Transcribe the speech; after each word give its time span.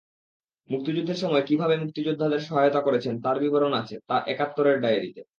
মুক্তিযুদ্ধের 0.69 1.15
সময়ে 1.15 1.43
কীভাবে 1.43 1.75
মুক্তিযোদ্ধাদের 1.77 2.39
সহায়তা 2.39 2.81
করেছেন, 2.81 3.13
তার 3.21 3.37
বিবরণ 3.39 3.73
আছে, 3.73 3.95
তাঁর 4.07 4.21
একাত্তরের 4.27 4.77
ডায়েরিতে। 4.81 5.21